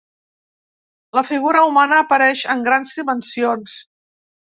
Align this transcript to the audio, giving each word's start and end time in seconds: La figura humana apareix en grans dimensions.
La 1.17 1.23
figura 1.31 1.61
humana 1.71 1.99
apareix 2.05 2.41
en 2.55 2.65
grans 2.69 2.95
dimensions. 3.01 3.77